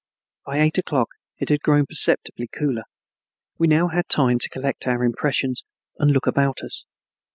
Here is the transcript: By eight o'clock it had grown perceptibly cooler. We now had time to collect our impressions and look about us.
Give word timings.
By 0.47 0.57
eight 0.59 0.79
o'clock 0.79 1.09
it 1.37 1.49
had 1.49 1.61
grown 1.61 1.85
perceptibly 1.85 2.47
cooler. 2.47 2.85
We 3.59 3.67
now 3.67 3.89
had 3.89 4.09
time 4.09 4.39
to 4.39 4.49
collect 4.49 4.87
our 4.87 5.03
impressions 5.03 5.63
and 5.99 6.09
look 6.09 6.25
about 6.25 6.63
us. 6.63 6.85